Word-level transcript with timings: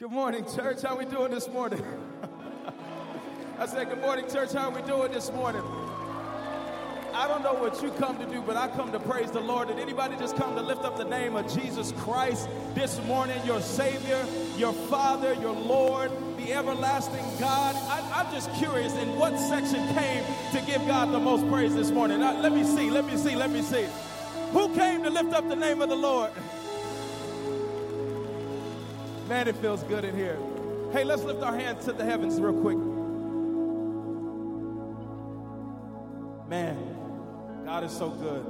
Good 0.00 0.10
morning, 0.10 0.44
church. 0.56 0.82
How 0.82 0.96
we 0.96 1.04
doing 1.04 1.30
this 1.30 1.48
morning? 1.48 1.80
I 3.60 3.66
said, 3.66 3.88
Good 3.88 4.00
morning, 4.00 4.28
church. 4.28 4.52
How 4.52 4.68
we 4.68 4.82
doing 4.82 5.12
this 5.12 5.30
morning? 5.30 5.62
I 7.12 7.28
don't 7.28 7.44
know 7.44 7.54
what 7.54 7.80
you 7.80 7.92
come 7.92 8.18
to 8.18 8.26
do, 8.26 8.42
but 8.42 8.56
I 8.56 8.66
come 8.66 8.90
to 8.90 8.98
praise 8.98 9.30
the 9.30 9.38
Lord. 9.38 9.68
Did 9.68 9.78
anybody 9.78 10.16
just 10.16 10.34
come 10.36 10.56
to 10.56 10.62
lift 10.62 10.82
up 10.82 10.96
the 10.96 11.04
name 11.04 11.36
of 11.36 11.46
Jesus 11.54 11.92
Christ 11.98 12.48
this 12.74 13.00
morning? 13.04 13.40
Your 13.46 13.60
Savior, 13.60 14.26
your 14.56 14.72
Father, 14.72 15.32
your 15.34 15.54
Lord, 15.54 16.10
the 16.38 16.52
everlasting 16.52 17.24
God. 17.38 17.76
I, 17.76 18.24
am 18.24 18.32
just 18.32 18.52
curious 18.54 18.94
in 18.94 19.16
what 19.16 19.38
section 19.38 19.86
came 19.94 20.24
to 20.50 20.60
give 20.66 20.84
God 20.88 21.12
the 21.12 21.20
most 21.20 21.48
praise 21.48 21.72
this 21.72 21.92
morning. 21.92 22.18
Let 22.18 22.50
me 22.50 22.64
see, 22.64 22.90
let 22.90 23.04
me 23.04 23.16
see, 23.16 23.36
let 23.36 23.50
me 23.50 23.62
see. 23.62 23.86
Who 24.50 24.74
came 24.74 25.04
to 25.04 25.10
lift 25.10 25.32
up 25.32 25.48
the 25.48 25.54
name 25.54 25.80
of 25.80 25.88
the 25.88 25.94
Lord? 25.94 26.32
Man, 29.28 29.48
it 29.48 29.56
feels 29.56 29.82
good 29.84 30.04
in 30.04 30.14
here. 30.14 30.38
Hey, 30.92 31.02
let's 31.02 31.22
lift 31.22 31.42
our 31.42 31.56
hands 31.56 31.86
to 31.86 31.92
the 31.92 32.04
heavens 32.04 32.38
real 32.38 32.60
quick. 32.60 32.76
Man, 36.46 37.64
God 37.64 37.84
is 37.84 37.92
so 37.92 38.10
good. 38.10 38.44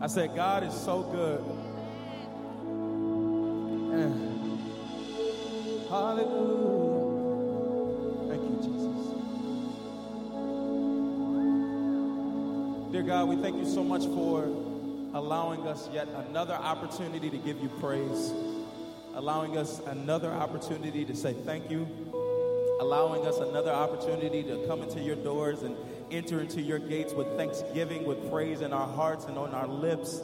I 0.00 0.06
said, 0.06 0.36
God 0.36 0.62
is 0.62 0.72
so 0.72 1.02
good. 1.02 1.42
Hallelujah. 5.90 6.94
Thank 8.28 8.42
you, 8.42 8.56
Jesus. 8.62 8.94
Dear 12.92 13.02
God, 13.02 13.28
we 13.28 13.36
thank 13.36 13.56
you 13.56 13.66
so 13.66 13.82
much 13.82 14.04
for 14.04 14.44
allowing 15.14 15.66
us 15.66 15.88
yet 15.92 16.08
another 16.28 16.54
opportunity 16.54 17.28
to 17.28 17.38
give 17.38 17.60
you 17.60 17.68
praise 17.80 18.32
allowing 19.14 19.56
us 19.56 19.80
another 19.86 20.30
opportunity 20.30 21.04
to 21.04 21.14
say 21.14 21.32
thank 21.32 21.70
you, 21.70 21.86
allowing 22.80 23.26
us 23.26 23.38
another 23.38 23.70
opportunity 23.70 24.42
to 24.42 24.66
come 24.66 24.82
into 24.82 25.00
your 25.00 25.16
doors 25.16 25.62
and 25.62 25.76
enter 26.10 26.40
into 26.40 26.60
your 26.60 26.78
gates 26.78 27.12
with 27.12 27.26
thanksgiving, 27.36 28.04
with 28.04 28.30
praise 28.30 28.60
in 28.60 28.72
our 28.72 28.88
hearts 28.94 29.24
and 29.26 29.38
on 29.38 29.54
our 29.54 29.68
lips. 29.68 30.20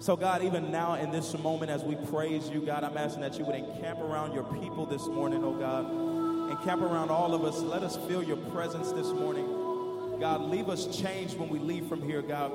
So, 0.00 0.16
God, 0.16 0.42
even 0.42 0.72
now 0.72 0.94
in 0.94 1.12
this 1.12 1.38
moment 1.38 1.70
as 1.70 1.84
we 1.84 1.94
praise 1.94 2.48
you, 2.48 2.60
God, 2.60 2.82
I'm 2.82 2.96
asking 2.96 3.22
that 3.22 3.38
you 3.38 3.44
would 3.44 3.54
encamp 3.54 4.00
around 4.00 4.32
your 4.32 4.44
people 4.60 4.86
this 4.86 5.06
morning, 5.06 5.44
oh 5.44 5.52
God. 5.52 6.50
Encamp 6.50 6.82
around 6.82 7.10
all 7.10 7.34
of 7.34 7.44
us. 7.44 7.60
Let 7.60 7.82
us 7.82 7.96
feel 8.08 8.22
your 8.22 8.36
presence 8.36 8.90
this 8.92 9.06
morning. 9.06 9.46
God, 10.18 10.40
leave 10.40 10.68
us 10.68 10.86
changed 11.00 11.38
when 11.38 11.48
we 11.48 11.58
leave 11.58 11.86
from 11.86 12.02
here, 12.02 12.22
God 12.22 12.52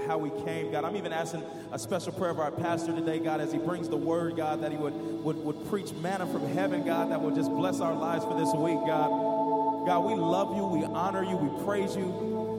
how 0.00 0.18
we 0.18 0.30
came, 0.44 0.70
God. 0.70 0.84
I'm 0.84 0.96
even 0.96 1.12
asking 1.12 1.42
a 1.70 1.78
special 1.78 2.12
prayer 2.12 2.30
of 2.30 2.40
our 2.40 2.50
pastor 2.50 2.92
today, 2.94 3.18
God, 3.18 3.40
as 3.40 3.52
he 3.52 3.58
brings 3.58 3.88
the 3.88 3.96
word, 3.96 4.36
God, 4.36 4.62
that 4.62 4.70
he 4.70 4.76
would, 4.76 4.94
would, 5.24 5.36
would 5.44 5.68
preach 5.68 5.92
manna 5.94 6.26
from 6.26 6.46
heaven, 6.48 6.84
God, 6.84 7.10
that 7.10 7.20
will 7.20 7.34
just 7.34 7.50
bless 7.50 7.80
our 7.80 7.94
lives 7.94 8.24
for 8.24 8.38
this 8.38 8.52
week, 8.54 8.78
God. 8.86 9.86
God, 9.86 10.00
we 10.00 10.14
love 10.14 10.56
you, 10.56 10.64
we 10.64 10.84
honor 10.84 11.24
you, 11.24 11.36
we 11.36 11.64
praise 11.64 11.96
you, 11.96 12.04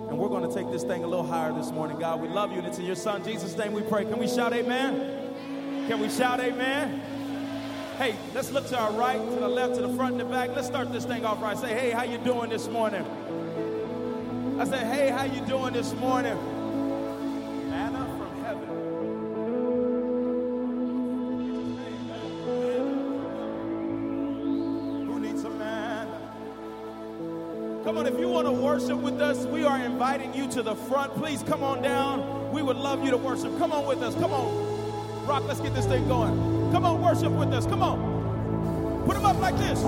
and 0.09 0.17
we're 0.17 0.29
going 0.29 0.47
to 0.47 0.53
take 0.53 0.69
this 0.71 0.83
thing 0.83 1.03
a 1.03 1.07
little 1.07 1.25
higher 1.25 1.53
this 1.53 1.71
morning, 1.71 1.97
God. 1.97 2.21
We 2.21 2.27
love 2.27 2.51
you, 2.51 2.59
and 2.59 2.67
it's 2.67 2.77
in 2.77 2.85
your 2.85 2.95
son 2.95 3.23
Jesus' 3.23 3.57
name 3.57 3.71
we 3.71 3.81
pray. 3.81 4.03
Can 4.03 4.19
we 4.19 4.27
shout 4.27 4.53
amen? 4.53 5.87
Can 5.87 5.99
we 5.99 6.09
shout 6.09 6.39
amen? 6.39 7.01
Hey, 7.97 8.15
let's 8.33 8.51
look 8.51 8.67
to 8.69 8.77
our 8.77 8.91
right, 8.91 9.17
to 9.17 9.39
the 9.39 9.47
left, 9.47 9.75
to 9.75 9.81
the 9.81 9.95
front, 9.95 10.13
and 10.13 10.21
the 10.21 10.25
back. 10.25 10.49
Let's 10.55 10.67
start 10.67 10.91
this 10.91 11.05
thing 11.05 11.25
off 11.25 11.41
right. 11.41 11.57
Say, 11.57 11.73
hey, 11.73 11.91
how 11.91 12.03
you 12.03 12.17
doing 12.17 12.49
this 12.49 12.67
morning? 12.67 13.05
I 14.59 14.65
said, 14.65 14.85
hey, 14.93 15.09
how 15.09 15.23
you 15.23 15.45
doing 15.45 15.73
this 15.73 15.93
morning? 15.93 16.37
Worship 28.73 28.97
with 28.97 29.21
us, 29.21 29.45
we 29.45 29.63
are 29.63 29.77
inviting 29.77 30.33
you 30.33 30.49
to 30.49 30.63
the 30.63 30.73
front. 30.73 31.13
Please 31.13 31.43
come 31.43 31.61
on 31.61 31.83
down. 31.83 32.51
We 32.51 32.63
would 32.63 32.75
love 32.75 33.05
you 33.05 33.11
to 33.11 33.17
worship. 33.17 33.55
Come 33.59 33.71
on 33.71 33.85
with 33.85 34.01
us. 34.01 34.15
Come 34.15 34.33
on. 34.33 35.27
Rock, 35.27 35.43
let's 35.45 35.59
get 35.59 35.75
this 35.75 35.85
thing 35.85 36.07
going. 36.07 36.33
Come 36.71 36.83
on, 36.83 36.99
worship 36.99 37.31
with 37.33 37.53
us. 37.53 37.67
Come 37.67 37.83
on. 37.83 39.03
Put 39.05 39.13
them 39.13 39.27
up 39.27 39.37
like 39.37 39.55
this. 39.57 39.79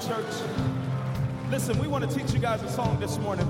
Church. 0.00 0.24
Listen, 1.50 1.78
we 1.78 1.86
want 1.86 2.08
to 2.08 2.16
teach 2.16 2.32
you 2.32 2.38
guys 2.38 2.62
a 2.62 2.70
song 2.70 2.98
this 2.98 3.18
morning. 3.18 3.46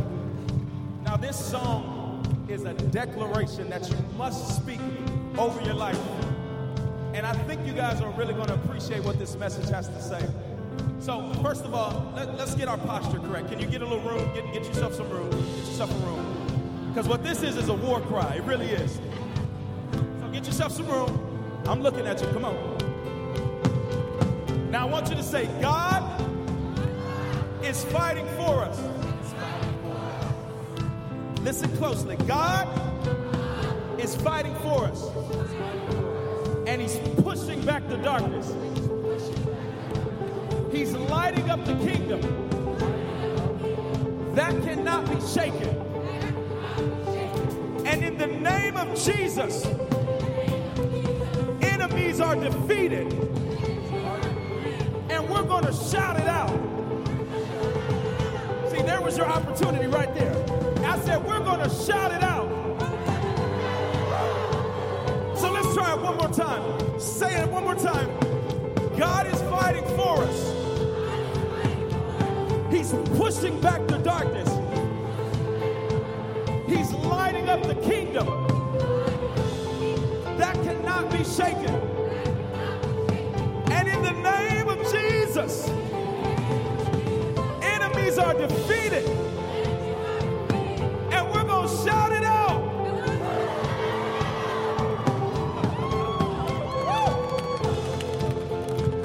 Now, 1.04 1.16
this 1.16 1.38
song 1.38 2.46
is 2.48 2.64
a 2.64 2.74
declaration 2.74 3.70
that 3.70 3.88
you 3.88 3.96
must 4.16 4.56
speak 4.56 4.80
over 5.38 5.60
your 5.62 5.74
life. 5.74 6.00
And 7.14 7.24
I 7.24 7.34
think 7.44 7.64
you 7.64 7.72
guys 7.72 8.00
are 8.00 8.10
really 8.12 8.34
going 8.34 8.48
to 8.48 8.54
appreciate 8.54 9.04
what 9.04 9.18
this 9.18 9.36
message 9.36 9.68
has 9.70 9.86
to 9.88 10.02
say. 10.02 10.28
So, 10.98 11.32
first 11.34 11.64
of 11.64 11.72
all, 11.72 12.12
let, 12.16 12.28
us 12.28 12.54
get 12.56 12.66
our 12.66 12.78
posture 12.78 13.20
correct. 13.20 13.48
Can 13.48 13.60
you 13.60 13.66
get 13.66 13.82
a 13.82 13.86
little 13.86 14.08
room? 14.08 14.32
Get, 14.34 14.52
get 14.52 14.64
yourself 14.64 14.94
some 14.94 15.08
room. 15.08 15.30
Get 15.30 15.40
yourself 15.40 15.90
a 15.90 16.06
room. 16.06 16.88
Because 16.88 17.06
what 17.06 17.22
this 17.22 17.44
is 17.44 17.56
is 17.56 17.68
a 17.68 17.74
war 17.74 18.00
cry. 18.00 18.34
It 18.34 18.42
really 18.42 18.70
is. 18.70 19.00
So, 19.92 20.28
get 20.32 20.46
yourself 20.46 20.72
some 20.72 20.88
room. 20.88 21.62
I'm 21.66 21.80
looking 21.80 22.06
at 22.06 22.20
you. 22.20 22.26
Come 22.28 22.44
on. 22.44 22.80
Now, 24.70 24.86
I 24.86 24.90
want 24.90 25.08
you 25.08 25.16
to 25.16 25.22
say, 25.22 25.46
God 25.60 26.19
is 27.62 27.84
fighting 27.84 28.26
for 28.36 28.64
us. 28.64 28.78
Listen 31.42 31.74
closely. 31.76 32.16
God 32.26 32.68
is 34.00 34.14
fighting 34.16 34.54
for 34.56 34.84
us. 34.84 35.08
And 36.66 36.80
He's 36.80 36.96
pushing 37.22 37.60
back 37.62 37.88
the 37.88 37.96
darkness. 37.96 38.52
He's 40.72 40.92
lighting 40.92 41.50
up 41.50 41.64
the 41.64 41.74
kingdom 41.74 42.20
that 44.34 44.52
cannot 44.62 45.08
be 45.08 45.20
shaken. 45.26 45.68
And 47.84 48.04
in 48.04 48.16
the 48.16 48.26
name 48.26 48.76
of 48.76 48.88
Jesus, 49.02 49.66
enemies 51.62 52.20
are 52.20 52.36
defeated. 52.36 53.12
And 55.10 55.28
we're 55.28 55.42
going 55.42 55.64
to 55.64 55.72
shout 55.72 56.20
it 56.20 56.28
out. 56.28 56.59
Was 59.10 59.18
your 59.18 59.26
opportunity 59.26 59.88
right 59.88 60.14
there. 60.14 60.32
I 60.86 60.96
said, 61.00 61.26
we're 61.26 61.40
going 61.40 61.58
to 61.58 61.68
shout 61.68 62.12
it 62.12 62.22
out. 62.22 62.48
So 65.36 65.50
let's 65.50 65.74
try 65.74 65.94
it 65.94 66.00
one 66.00 66.16
more 66.16 66.28
time. 66.28 67.00
Say 67.00 67.42
it 67.42 67.48
one 67.48 67.64
more 67.64 67.74
time. 67.74 68.08
God 68.96 69.26
is 69.26 69.40
fighting 69.50 69.82
for 69.96 70.22
us. 70.22 70.52
He's 72.70 72.92
pushing 73.18 73.60
back 73.60 73.84
the 73.88 73.98
darkness. 73.98 74.48
He's 76.68 76.92
lighting 76.92 77.48
up 77.48 77.64
the 77.64 77.74
kingdom 77.74 78.28
that 80.38 80.54
cannot 80.62 81.10
be 81.10 81.24
shaken. 81.24 81.99
Are 88.30 88.46
defeated. 88.46 89.04
And 91.10 91.30
we're 91.32 91.44
going 91.44 91.68
to 91.68 91.76
shout 91.84 92.12
it 92.12 92.22
out. 92.22 92.60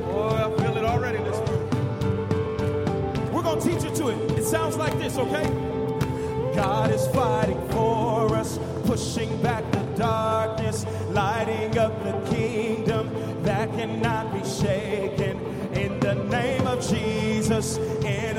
Boy, 0.02 0.30
I 0.30 0.58
feel 0.58 0.78
it 0.78 0.84
already 0.84 1.18
this 1.24 1.38
morning. 1.38 3.34
We're 3.34 3.42
going 3.42 3.60
to 3.60 3.68
teach 3.68 3.84
you 3.84 3.96
to 3.96 4.08
it. 4.10 4.38
It 4.38 4.44
sounds 4.44 4.78
like 4.78 4.96
this, 5.00 5.18
okay? 5.18 5.50
God 6.54 6.92
is 6.92 7.08
fighting 7.08 7.68
for 7.70 8.36
us, 8.36 8.60
pushing 8.86 9.42
back 9.42 9.70
the 9.72 9.82
darkness, 9.98 10.86
lighting 11.10 11.78
up 11.80 12.04
the 12.04 12.14
kingdom 12.32 13.10
that 13.42 13.72
cannot 13.72 14.32
be 14.34 14.48
shaken. 14.48 15.40
In 15.74 16.00
the 16.00 16.14
name 16.14 16.68
of 16.68 16.88
Jesus, 16.88 17.78
defeated, 18.06 18.38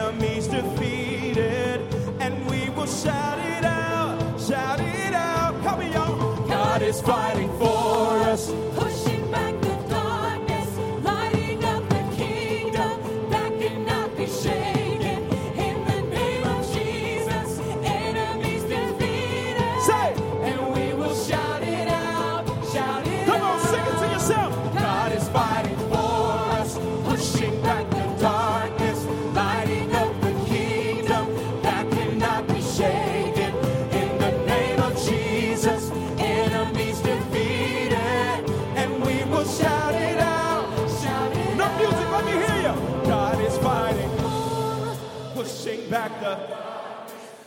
shout 2.86 3.38
it 3.38 3.64
out, 3.64 4.40
shout 4.40 4.80
it 4.80 5.12
out. 5.12 5.54
Come 5.62 5.80
on, 5.80 5.92
y'all. 5.92 6.48
God 6.48 6.82
is 6.82 7.00
fighting 7.00 7.50
for 7.58 8.18
us. 8.30 8.65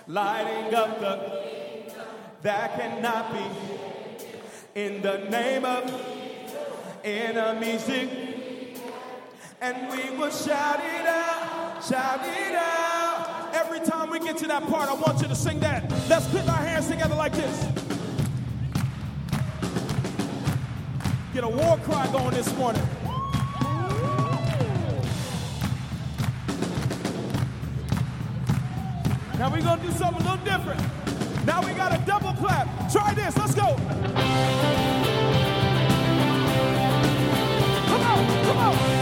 Lighting 0.10 0.74
up 0.74 1.00
the, 1.00 1.94
that 2.42 2.76
cannot 2.76 3.32
be. 3.32 4.82
In 4.82 5.02
the 5.02 5.18
name 5.30 5.66
of 5.66 5.84
enemies, 7.04 7.90
and 9.62 9.92
we 9.92 10.18
will 10.18 10.32
shout 10.32 10.80
it 10.80 11.06
out, 11.06 11.84
shout 11.84 12.22
it 12.24 12.56
out. 12.56 13.50
Every 13.54 13.80
time 13.80 14.10
we 14.10 14.20
get 14.20 14.38
to 14.38 14.48
that 14.48 14.64
part, 14.68 14.90
I 14.90 14.94
want 14.94 15.22
you 15.22 15.28
to 15.28 15.36
sing 15.36 15.60
that. 15.60 15.90
Let's 16.08 16.28
put 16.28 16.48
our 16.48 16.56
hands 16.56 16.88
together 16.88 17.16
like 17.16 17.34
this. 17.34 17.66
Get 21.34 21.44
a 21.44 21.50
war 21.50 21.78
cry 21.84 22.08
going 22.12 22.34
this 22.34 22.56
morning. 22.58 22.84
Now 29.40 29.50
we're 29.50 29.62
gonna 29.62 29.82
do 29.82 29.90
something 29.92 30.22
a 30.28 30.32
little 30.32 30.46
different. 30.46 30.82
Now 31.46 31.66
we 31.66 31.72
got 31.72 31.98
a 31.98 32.06
double 32.06 32.34
clap. 32.34 32.68
Try 32.92 33.14
this, 33.14 33.38
let's 33.38 33.56
go. 33.56 33.74
Come 37.88 38.02
on, 38.02 38.44
come 38.44 38.58
on. 38.58 38.99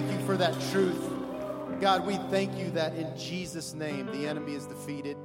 Thank 0.00 0.20
you 0.20 0.26
for 0.26 0.36
that 0.36 0.54
truth. 0.70 1.10
God, 1.80 2.06
we 2.06 2.18
thank 2.30 2.56
you 2.56 2.70
that 2.70 2.94
in 2.94 3.18
Jesus' 3.18 3.74
name 3.74 4.06
the 4.06 4.28
enemy 4.28 4.54
is 4.54 4.64
defeated. 4.64 5.16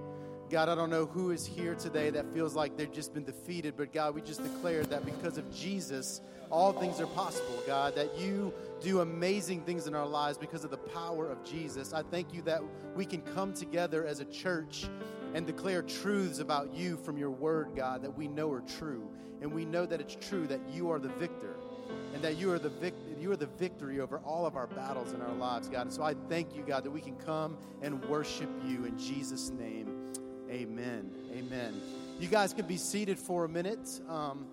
God, 0.50 0.68
I 0.68 0.74
don't 0.74 0.89
know 0.89 1.06
who 1.06 1.30
is 1.30 1.46
here 1.46 1.75
today 1.75 2.10
that 2.10 2.34
feels 2.34 2.56
like 2.56 2.75
they've 2.75 2.92
just 2.92 3.13
been 3.13 3.24
defeated, 3.24 3.75
but 3.77 3.94
God, 3.94 4.15
we 4.15 4.22
just 4.22 4.42
declare 4.42 4.84
that 4.86 5.06
because 5.06 5.38
of 5.38 5.53
Jesus, 5.53 6.22
all 6.50 6.74
things 6.74 7.00
are 7.00 7.06
possible, 7.06 7.62
God, 7.68 7.94
that 7.94 8.18
you 8.18 8.51
do 8.82 9.01
amazing 9.01 9.62
things 9.62 9.86
in 9.86 9.94
our 9.94 10.08
lives 10.08 10.39
because 10.39 10.63
of 10.63 10.72
the 10.72 10.77
power 10.77 11.30
of 11.30 11.44
Jesus. 11.44 11.94
I 11.94 12.01
thank 12.01 12.34
you 12.34 12.42
that 12.42 12.63
we 12.96 13.06
can 13.06 13.22
come 13.22 13.53
together 13.53 14.08
as 14.08 14.22
a 14.22 14.25
church 14.25 14.88
and 15.36 15.46
declare 15.46 15.84
truths 15.84 16.39
about 16.39 16.74
you 16.74 16.98
from 16.98 17.15
your 17.15 17.32
word, 17.32 17.75
God, 17.75 18.01
that 18.01 18.18
we 18.18 18.27
know 18.27 18.51
are 18.51 18.62
true. 18.62 19.08
And 19.39 19.53
we 19.53 19.65
know 19.65 19.86
that 19.86 20.01
it's 20.01 20.18
true 20.20 20.48
that 20.48 20.62
you 20.74 20.89
are 20.89 20.98
the 20.98 21.10
victor 21.10 21.58
and 22.13 22.24
that 22.24 22.38
you 22.38 22.51
are 22.51 22.60
the 22.60 22.72
you 23.20 23.32
are 23.32 23.38
the 23.38 23.48
victory 23.48 24.00
over 24.00 24.20
all 24.20 24.46
of 24.46 24.55
our 24.55 24.67
battles 24.67 25.13
in 25.13 25.22
our 25.22 25.34
lives, 25.34 25.70
God. 25.70 25.84
And 25.84 25.93
so 25.93 26.03
I 26.03 26.13
thank 26.29 26.55
you, 26.55 26.63
God, 26.63 26.84
that 26.84 26.91
we 26.91 27.01
can 27.01 27.15
come 27.15 27.58
and 27.82 28.03
worship 28.05 28.50
you 28.65 28.86
in 28.86 28.98
Jesus' 28.98 29.50
name. 29.50 30.13
Amen. 30.50 31.10
Amen. 31.34 31.82
You 32.20 32.27
guys 32.27 32.53
can 32.53 32.67
be 32.67 32.77
seated 32.77 33.17
for 33.17 33.46
a 33.46 33.50
minute. 33.50 34.02
Um, 34.08 34.45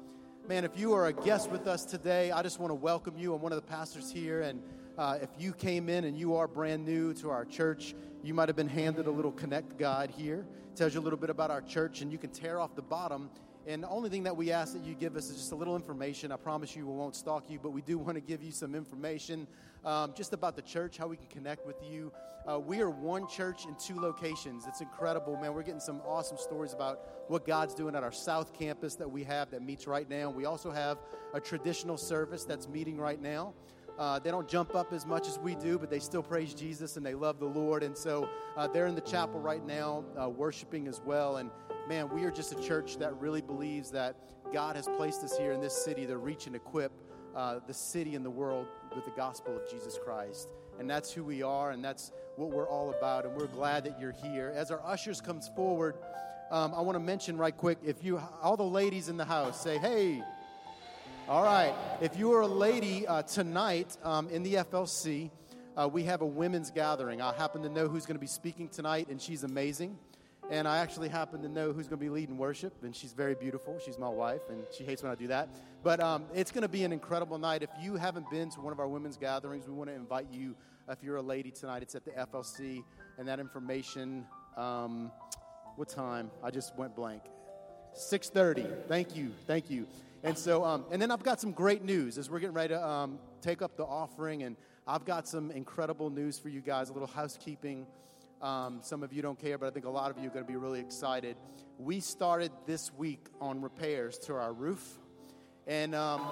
man, 0.49 0.65
if 0.65 0.79
you 0.79 0.95
are 0.95 1.09
a 1.09 1.13
guest 1.13 1.51
with 1.51 1.67
us 1.67 1.85
today, 1.85 2.31
I 2.31 2.43
just 2.43 2.59
want 2.59 2.71
to 2.71 2.75
welcome 2.75 3.19
you. 3.19 3.35
I'm 3.35 3.43
one 3.43 3.53
of 3.53 3.57
the 3.57 3.69
pastors 3.69 4.11
here, 4.11 4.43
and 4.43 4.63
uh, 4.97 5.19
if 5.21 5.29
you 5.39 5.53
came 5.53 5.89
in 5.89 6.05
and 6.05 6.17
you 6.17 6.37
are 6.37 6.49
brand 6.49 6.85
new 6.85 7.13
to 7.15 7.31
our 7.31 7.45
church, 7.45 7.95
you 8.23 8.35
might 8.35 8.49
have 8.49 8.57
been 8.57 8.69
handed 8.69 9.07
a 9.07 9.11
little 9.11 9.33
connect 9.33 9.77
guide 9.79 10.11
here. 10.11 10.47
It 10.73 10.77
tells 10.77 10.95
you 10.95 11.01
a 11.01 11.03
little 11.03 11.19
bit 11.19 11.31
about 11.31 11.51
our 11.51 11.63
church, 11.63 12.01
and 12.01 12.11
you 12.11 12.19
can 12.19 12.31
tear 12.31 12.61
off 12.61 12.75
the 12.75 12.83
bottom. 12.83 13.31
And 13.67 13.83
the 13.83 13.89
only 13.89 14.09
thing 14.09 14.23
that 14.25 14.37
we 14.37 14.53
ask 14.53 14.73
that 14.73 14.85
you 14.85 14.95
give 14.95 15.17
us 15.17 15.29
is 15.31 15.37
just 15.37 15.53
a 15.53 15.55
little 15.55 15.77
information. 15.77 16.33
I 16.33 16.37
promise 16.37 16.75
you 16.75 16.87
we 16.87 16.95
won't 16.95 17.15
stalk 17.15 17.51
you, 17.51 17.59
but 17.63 17.71
we 17.71 17.83
do 17.83 17.99
want 18.05 18.15
to 18.15 18.21
give 18.21 18.43
you 18.43 18.53
some 18.53 18.75
information 18.75 19.47
um, 19.85 20.13
just 20.17 20.33
about 20.33 20.57
the 20.57 20.63
church, 20.63 20.97
how 20.97 21.07
we 21.07 21.17
can 21.17 21.27
connect 21.27 21.67
with 21.67 21.77
you. 21.83 22.13
Uh, 22.51 22.59
we 22.59 22.81
are 22.81 22.89
one 22.89 23.29
church 23.29 23.67
in 23.67 23.75
two 23.75 24.01
locations. 24.01 24.67
It's 24.67 24.81
incredible, 24.81 25.37
man. 25.37 25.53
We're 25.53 25.63
getting 25.63 25.81
some 25.81 26.01
awesome 26.07 26.39
stories 26.39 26.73
about 26.73 27.01
what 27.29 27.47
God's 27.47 27.75
doing 27.75 27.95
at 27.95 28.03
our 28.03 28.13
South 28.13 28.55
Campus 28.55 28.95
that 28.97 29.11
we 29.11 29.23
have 29.25 29.51
that 29.51 29.63
meets 29.63 29.87
right 29.87 30.09
now. 30.09 30.31
We 30.31 30.47
also 30.47 30.71
have 30.71 30.99
a 31.35 31.41
traditional 31.41 31.99
service 31.99 32.45
that's 32.45 32.67
meeting 32.67 32.97
right 32.97 33.21
now. 33.21 33.53
Uh, 33.99 34.19
they 34.19 34.31
don't 34.31 34.49
jump 34.49 34.75
up 34.75 34.95
as 34.95 35.05
much 35.05 35.29
as 35.29 35.39
we 35.39 35.55
do, 35.55 35.79
but 35.79 35.91
they 35.91 35.99
still 35.99 36.23
praise 36.23 36.55
Jesus 36.55 36.97
and 36.97 37.05
they 37.05 37.15
love 37.15 37.39
the 37.39 37.47
Lord. 37.47 37.83
And 37.83 37.97
so 37.97 38.27
uh, 38.57 38.67
they're 38.67 38.87
in 38.87 38.95
the 38.95 39.03
chapel 39.03 39.39
right 39.39 39.65
now, 39.65 40.05
uh, 40.19 40.27
worshiping 40.27 40.89
as 40.89 41.03
well. 41.05 41.37
And 41.37 41.51
man, 41.91 42.09
we 42.09 42.23
are 42.23 42.31
just 42.31 42.53
a 42.53 42.63
church 42.63 42.99
that 42.99 43.13
really 43.21 43.41
believes 43.41 43.91
that 43.91 44.15
God 44.53 44.77
has 44.77 44.87
placed 44.97 45.25
us 45.25 45.37
here 45.37 45.51
in 45.51 45.61
this 45.61 45.75
city 45.75 46.07
to 46.07 46.19
reach 46.19 46.47
and 46.47 46.55
equip 46.55 46.93
uh, 47.35 47.59
the 47.67 47.75
city 47.75 48.15
and 48.15 48.25
the 48.25 48.31
world 48.31 48.69
with 48.95 49.05
the 49.05 49.11
gospel 49.11 49.57
of 49.57 49.69
Jesus 49.69 49.99
Christ. 50.05 50.53
And 50.79 50.89
that's 50.89 51.13
who 51.13 51.25
we 51.25 51.43
are, 51.43 51.73
and 51.73 51.85
that's 51.85 52.13
what 52.37 52.51
we're 52.51 52.69
all 52.69 52.91
about. 52.91 53.27
And 53.27 53.35
we're 53.35 53.49
glad 53.49 53.83
that 53.87 53.99
you're 53.99 54.15
here. 54.23 54.53
As 54.55 54.71
our 54.71 54.81
ushers 54.87 55.21
comes 55.21 55.51
forward, 55.57 55.97
um, 56.53 56.73
I 56.77 56.81
want 56.81 56.95
to 56.95 57.01
mention 57.01 57.37
right 57.37 57.57
quick 57.57 57.79
if 57.85 58.05
you, 58.05 58.23
all 58.41 58.57
the 58.57 58.63
ladies 58.63 59.09
in 59.09 59.17
the 59.17 59.25
house, 59.25 59.61
say, 59.61 59.77
hey. 59.77 60.23
All 61.29 61.43
right. 61.43 61.75
If 62.01 62.17
you 62.17 62.33
are 62.35 62.43
a 62.43 62.47
lady 62.47 63.05
uh, 63.05 63.23
tonight 63.23 63.97
um, 64.05 64.29
in 64.29 64.45
the 64.45 64.55
FLC, 64.55 65.33
uh, 65.77 65.89
we 65.89 66.05
have 66.05 66.21
a 66.21 66.27
women's 66.27 66.71
gathering. 66.71 67.21
I 67.21 67.35
happen 67.35 67.65
to 67.65 67.69
know 67.69 67.89
who's 67.89 68.07
going 68.07 68.15
to 68.15 68.21
be 68.21 68.29
speaking 68.29 68.69
tonight, 68.69 69.09
and 69.09 69.21
she's 69.21 69.43
amazing. 69.43 69.99
And 70.51 70.67
I 70.67 70.79
actually 70.79 71.09
happen 71.09 71.43
to 71.43 71.49
know 71.49 71.73
who's 71.73 71.87
going 71.87 72.01
to 72.01 72.05
be 72.05 72.11
leading 72.11 72.37
worship, 72.37 72.83
and 72.83 72.95
she's 72.95 73.13
very 73.13 73.37
beautiful. 73.37 73.79
She's 73.79 73.99
my 73.99 74.09
wife, 74.09 74.41
and 74.51 74.65
she 74.77 74.83
hates 74.83 75.01
when 75.01 75.13
I 75.13 75.15
do 75.15 75.29
that. 75.29 75.49
But 75.85 76.01
um, 76.01 76.25
it's 76.35 76.51
going 76.51 76.63
to 76.63 76.69
be 76.69 76.83
an 76.83 76.93
incredible 76.93 77.39
night. 77.39 77.63
If 77.63 77.71
you 77.81 77.95
haven't 77.95 78.29
been 78.31 78.51
to 78.51 78.61
one 78.61 78.73
of 78.73 78.81
our 78.81 78.89
women's 78.89 79.17
gatherings, 79.17 79.69
we 79.69 79.75
want 79.75 79.91
to 79.91 79.95
invite 79.95 80.27
you. 80.33 80.57
If 80.89 81.05
you're 81.05 81.17
a 81.17 81.23
lady 81.23 81.53
tonight, 81.53 81.83
it's 81.83 81.95
at 81.95 82.05
the 82.05 82.11
FLC, 82.11 82.83
and 83.17 83.29
that 83.29 83.39
information. 83.39 84.27
Um, 84.57 85.13
what 85.77 85.89
time? 85.89 86.33
I 86.43 86.51
just 86.51 86.77
went 86.77 86.97
blank. 86.97 87.23
6:30. 87.95 88.89
Thank 88.89 89.15
you, 89.15 89.31
thank 89.47 89.71
you. 89.71 89.87
And 90.25 90.37
so, 90.37 90.65
um, 90.65 90.85
and 90.91 91.01
then 91.01 91.13
I've 91.13 91.23
got 91.23 91.41
some 91.41 91.53
great 91.53 91.85
news 91.85 92.19
as 92.19 92.29
we're 92.29 92.41
getting 92.41 92.55
ready 92.55 92.75
to 92.75 92.87
um, 92.87 93.19
take 93.41 93.63
up 93.63 93.77
the 93.77 93.85
offering, 93.85 94.43
and 94.43 94.57
I've 94.87 95.05
got 95.05 95.29
some 95.29 95.53
incredible 95.53 96.11
news 96.11 96.41
for 96.41 96.49
you 96.49 96.61
guys. 96.61 96.91
A 96.91 96.93
little 96.93 97.09
housekeeping. 97.09 97.87
Um, 98.43 98.79
some 98.83 99.03
of 99.03 99.13
you 99.13 99.21
don't 99.21 99.39
care, 99.39 99.59
but 99.59 99.67
I 99.67 99.71
think 99.71 99.85
a 99.85 99.91
lot 99.91 100.11
of 100.11 100.17
you 100.17 100.29
are 100.29 100.33
going 100.33 100.47
to 100.47 100.51
be 100.51 100.57
really 100.57 100.81
excited. 100.81 101.37
We 101.79 102.01
started 102.01 102.51
this 102.67 102.91
week 102.95 103.27
on 103.39 103.61
repairs 103.61 104.19
to 104.21 104.35
our 104.35 104.55
roof, 104.55 104.99
and 105.67 105.95
um, 105.95 106.27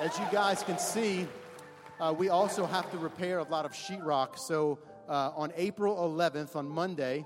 as 0.00 0.18
you 0.18 0.24
guys 0.32 0.64
can 0.64 0.78
see, 0.78 1.28
uh, 2.00 2.12
we 2.16 2.28
also 2.28 2.66
have 2.66 2.90
to 2.90 2.98
repair 2.98 3.38
a 3.38 3.44
lot 3.44 3.64
of 3.64 3.72
sheetrock. 3.72 4.36
So 4.36 4.80
uh, 5.08 5.30
on 5.36 5.52
April 5.56 5.96
11th, 5.96 6.56
on 6.56 6.68
Monday, 6.68 7.24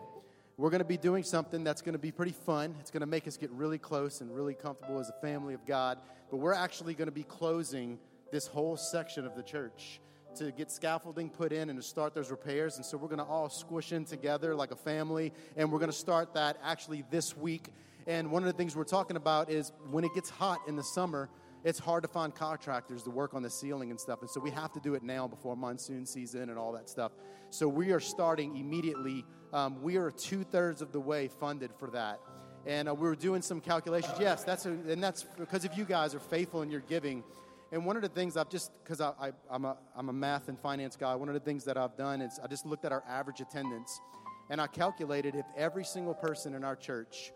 we're 0.59 0.71
going 0.71 0.81
to 0.81 0.85
be 0.85 0.99
doing 0.99 1.23
something 1.23 1.65
that's 1.65 1.81
going 1.81 1.95
to 1.95 1.99
be 1.99 2.13
pretty 2.13 2.33
fun. 2.33 2.75
It's 2.81 2.91
going 2.91 3.01
to 3.01 3.07
make 3.07 3.27
us 3.27 3.39
get 3.39 3.51
really 3.53 3.79
close 3.79 4.21
and 4.21 4.35
really 4.35 4.55
comfortable 4.55 5.01
as 5.01 5.09
a 5.09 5.21
family 5.23 5.55
of 5.55 5.65
God. 5.65 5.99
But 6.31 6.37
we're 6.37 6.53
actually 6.53 6.93
going 6.93 7.07
to 7.07 7.13
be 7.13 7.23
closing 7.23 7.99
this 8.31 8.47
whole 8.47 8.77
section 8.77 9.25
of 9.25 9.37
the 9.37 9.43
church 9.43 10.01
to 10.39 10.53
get 10.53 10.71
scaffolding 10.71 11.31
put 11.31 11.53
in 11.53 11.71
and 11.71 11.79
to 11.79 11.87
start 11.87 12.15
those 12.15 12.31
repairs. 12.31 12.77
And 12.77 12.85
so 12.85 12.97
we're 12.97 13.09
going 13.09 13.19
to 13.19 13.25
all 13.25 13.49
squish 13.49 13.93
in 13.93 14.05
together 14.05 14.55
like 14.55 14.71
a 14.71 14.77
family. 14.77 15.33
And 15.57 15.71
we're 15.71 15.79
going 15.79 15.91
to 15.91 15.97
start 15.97 16.35
that 16.35 16.59
actually 16.65 17.05
this 17.11 17.37
week. 17.37 17.69
And 18.07 18.31
one 18.31 18.43
of 18.43 18.47
the 18.47 18.53
things 18.53 18.75
we're 18.75 18.85
talking 18.85 19.17
about 19.17 19.51
is 19.51 19.73
when 19.91 20.05
it 20.05 20.15
gets 20.15 20.31
hot 20.31 20.61
in 20.67 20.77
the 20.77 20.83
summer, 20.83 21.29
it's 21.65 21.79
hard 21.79 22.03
to 22.03 22.09
find 22.09 22.35
contractors 22.35 23.03
to 23.03 23.11
work 23.11 23.35
on 23.35 23.43
the 23.43 23.51
ceiling 23.51 23.91
and 23.91 24.01
stuff. 24.01 24.21
And 24.21 24.31
so 24.31 24.41
we 24.41 24.51
have 24.51 24.73
to 24.73 24.81
do 24.81 24.95
it 24.95 25.03
now 25.03 25.27
before 25.27 25.57
monsoon 25.57 26.07
season 26.07 26.51
and 26.51 26.59
all 26.59 26.73
that 26.73 26.89
stuff. 26.89 27.13
So 27.51 27.69
we 27.69 27.93
are 27.93 28.01
starting 28.01 28.57
immediately. 28.57 29.25
Um, 29.53 29.83
we 29.83 29.97
are 29.97 30.11
two 30.11 30.45
thirds 30.45 30.83
of 30.83 30.93
the 30.93 31.01
way 31.01 31.29
funded 31.29 31.73
for 31.79 31.91
that. 31.91 32.21
And 32.67 32.89
uh, 32.89 32.95
we 32.95 33.09
were 33.09 33.17
doing 33.17 33.43
some 33.43 33.61
calculations. 33.61 34.15
Yes, 34.21 34.45
that's 34.45 34.67
a, 34.67 34.71
and 34.71 35.03
that's 35.03 35.25
because 35.39 35.65
if 35.65 35.77
you 35.77 35.85
guys 35.85 36.15
are 36.15 36.21
faithful 36.21 36.63
in 36.63 36.71
your 36.71 36.83
giving. 36.83 37.25
And 37.71 37.85
one 37.85 37.97
of 37.97 38.03
the 38.03 38.09
things 38.09 38.37
I've 38.37 38.49
just, 38.49 38.73
because 38.83 39.01
I, 39.01 39.33
I'm, 39.51 39.65
a, 39.65 39.77
I'm 39.95 40.09
a 40.09 40.13
math 40.13 40.49
and 40.49 40.59
finance 40.59 40.97
guy, 40.97 41.15
one 41.15 41.29
of 41.29 41.35
the 41.35 41.41
things 41.41 41.65
that 41.65 41.77
I've 41.77 41.97
done 41.97 42.23
is 42.23 42.41
I 42.43 42.47
just 42.47 42.65
looked 42.65 42.85
at 42.85 42.93
our 42.93 43.05
average 43.07 43.41
attendance 43.41 44.01
and 44.49 44.61
I 44.61 44.67
calculated 44.67 45.35
if 45.35 45.45
every 45.57 45.85
single 45.85 46.15
person 46.15 46.55
in 46.55 46.65
our 46.65 46.77
church 46.77 47.33